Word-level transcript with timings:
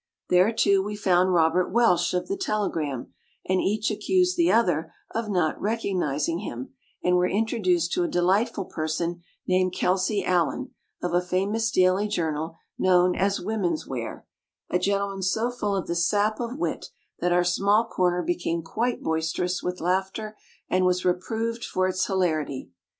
There 0.29 0.51
too 0.51 0.81
we 0.81 0.95
found 0.95 1.31
Robert 1.31 1.69
Welsh 1.69 2.15
of 2.15 2.27
the 2.27 2.35
"Telegram" 2.35 3.13
and 3.45 3.61
each 3.61 3.91
accused 3.91 4.35
the 4.35 4.51
other 4.51 4.91
of 5.13 5.29
not 5.29 5.61
recognizing 5.61 6.39
him, 6.39 6.73
and 7.03 7.17
were 7.17 7.27
introduced 7.29 7.91
to 7.93 8.03
a 8.03 8.07
delightful 8.07 8.65
person 8.65 9.21
named 9.47 9.75
Kelsey 9.75 10.25
Allen, 10.25 10.73
of 11.03 11.13
a 11.13 11.21
famous 11.21 11.69
daily 11.69 12.07
journal 12.07 12.55
known 12.79 13.15
as 13.15 13.39
"Women's 13.39 13.85
Wear", 13.87 14.25
a 14.71 14.79
gentleman 14.79 15.21
so 15.21 15.51
full 15.51 15.75
of 15.75 15.85
the 15.85 15.93
sap 15.93 16.39
of 16.39 16.57
wit 16.57 16.87
that 17.19 17.31
our 17.31 17.43
small 17.43 17.85
corner 17.87 18.23
became 18.23 18.63
quite 18.63 19.03
boisterous 19.03 19.61
with 19.61 19.79
laughter 19.81 20.35
and 20.67 20.83
was 20.83 21.05
re 21.05 21.13
proved 21.13 21.63
for 21.63 21.87
its 21.87 22.07
hilarity. 22.07 22.71